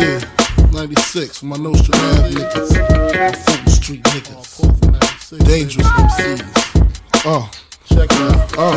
[0.00, 0.18] Yeah,
[0.72, 2.70] 96, my Nostrand Ave niggas.
[2.72, 5.44] My Fulton Street niggas.
[5.44, 6.40] Dangerous MCs.
[7.26, 7.50] Oh,
[7.84, 8.58] check it out.
[8.58, 8.76] Uh.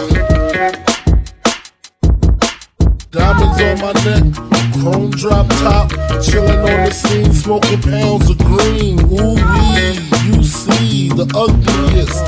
[3.09, 4.25] Diamonds on my neck,
[4.73, 8.99] chrome drop top, chillin' on the scene, smoking pounds of green.
[9.03, 9.95] Ooh wee,
[10.27, 12.25] you see the ugliest,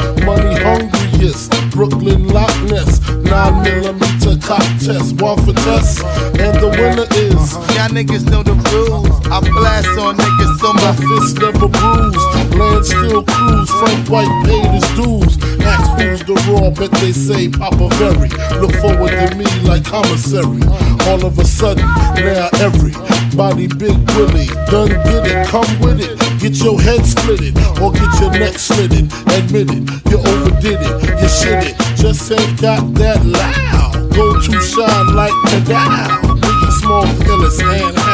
[1.89, 6.03] Brooklyn Loch Ness, 9 millimeter cock test, one for test,
[6.39, 7.53] and the winner is.
[7.77, 9.09] Y'all niggas know the rules.
[9.27, 14.45] I blast on niggas so My my fist never bruised, land still cruise, Frank White
[14.45, 15.37] paid his dues.
[15.61, 18.29] Ask who's the raw, bet they say Papa Very.
[18.59, 20.94] Look forward to me like commissary.
[21.07, 25.47] All of a sudden, now everybody Big Willie done did it.
[25.47, 29.05] Come with it, get your head split it, or get your neck slitted.
[29.29, 31.75] Admit it, you overdid it, you shit it.
[31.95, 34.11] Just ain't got that loud.
[34.15, 36.39] Go to shine like Nadal.
[36.41, 38.04] Biggie Small, illest and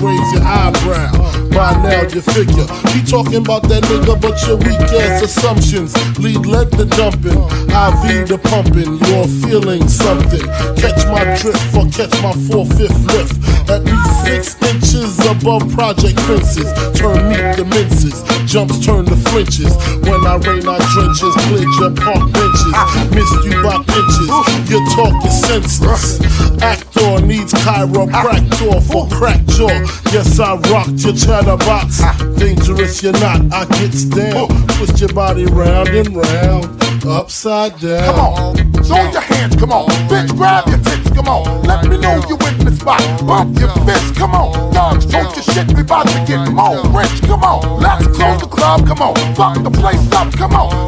[0.00, 1.10] raise your eyebrow.
[1.50, 6.46] By now you figure he talking about that nigga, but your weak ass assumptions lead
[6.46, 8.98] lead the dumping, IV the pumping.
[9.10, 10.44] You're feeling something.
[10.78, 13.34] Catch my drift or catch my four fifth lift.
[13.68, 16.70] At least six inches above project fences.
[16.96, 18.24] Turn meat to minces.
[18.48, 19.76] Jumps turn to flinches.
[20.08, 21.34] When I rain, I drenches.
[21.50, 22.74] Cleared your park benches.
[23.12, 24.30] Missed you by inches.
[24.72, 26.20] Your talk is senseless.
[26.60, 29.72] Actor needs chiropractor for crack jaw.
[30.12, 32.02] Yes, I rocked your chatterbox.
[32.36, 33.40] Dangerous, you're not.
[33.52, 34.48] I gets down.
[34.76, 36.66] Twist your body round and round.
[37.06, 38.04] Upside down.
[38.04, 39.88] Come on, throw your hands, come on.
[40.10, 41.62] Bitch, grab your tits, come on.
[41.62, 43.00] Let me know you in the spot.
[43.26, 44.74] Bump your fist, come on.
[44.74, 47.80] Dogs, talk your shit, we about to get more rich, come on.
[47.80, 49.14] Let's close the club, come on.
[49.34, 50.87] Fuck the place up, come on.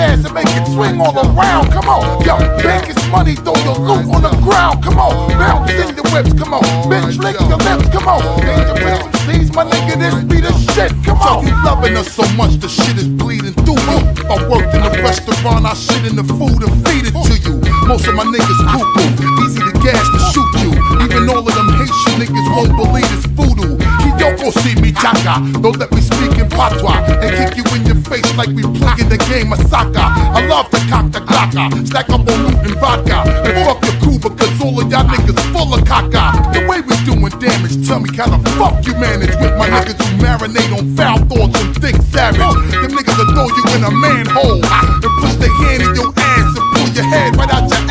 [0.00, 2.24] Ass and make it swing all around, come on.
[2.24, 5.28] Yo, biggest money, throw your loot on the ground, come on.
[5.36, 6.64] Bounce in the whips, come on.
[6.88, 8.24] Bitch, lick your lips, come on.
[8.40, 11.44] Dangerous MCs, my nigga, this be the shit, come on.
[11.44, 14.00] You loving us so much, the shit is bleeding through me.
[14.24, 17.60] I worked in a restaurant, I shit in the food and feed it to you.
[17.84, 19.04] Most of my niggas cuckoo,
[19.44, 20.70] easy to gas to shoot you.
[21.04, 23.76] Even all of them Haitian niggas won't believe it's voodoo.
[24.00, 27.89] Kiyoko see me chaka, don't let me speak in patois and kick you in your
[28.10, 30.02] face like we playing the game of soccer.
[30.02, 33.96] I love to cock the glocka, stack up on loot and vodka, and fuck your
[34.02, 36.34] crew because all of y'all niggas full of caca.
[36.50, 39.94] The way we doing damage, tell me how the fuck you manage with my niggas
[40.02, 42.42] who marinate on foul thoughts and think savage.
[42.82, 46.50] Them niggas will throw you in a manhole and push their hand in your ass
[46.58, 47.89] and pull your head right out your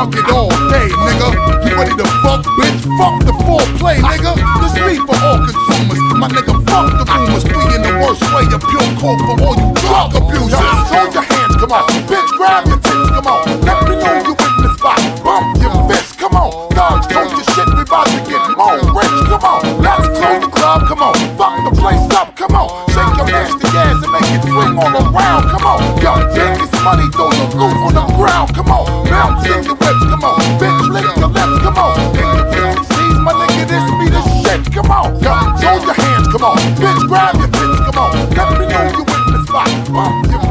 [0.00, 1.28] rock it all day, nigga.
[1.68, 2.80] You ready to fuck, bitch?
[2.96, 4.32] Fuck the foreplay, nigga.
[4.64, 6.00] This me for all consumers.
[6.16, 7.44] My nigga, fuck the rumors.
[7.44, 10.56] We in the worst way of pure coke for all you drug abusers.
[10.88, 11.84] Throw your hands, come on.
[12.08, 13.44] Bitch, grab your tits, come on.
[13.60, 15.00] Let me know you in the spot.
[15.20, 16.48] Bump your fist, come on.
[16.72, 19.60] Dogs, talk your shit, we about to get more rich, come on.
[19.84, 21.14] Let's close the club, come on.
[21.36, 22.89] Fuck the place up, come on.
[24.34, 25.80] It swing all around, come on.
[26.02, 28.84] Yo, biggest money, throw your loot on the ground, come on.
[29.08, 30.40] Bounce in the whips, come on.
[30.60, 31.94] Bitch, lick your lips, come on.
[32.14, 35.14] Dangerous MCs, my nigga, this be the shit, come on.
[35.22, 36.56] Yo, throw your hands, come on.
[36.78, 38.12] Bitch, grab your tits, come on.
[38.36, 39.70] Let me know you in the spot.
[39.92, 40.49] Bump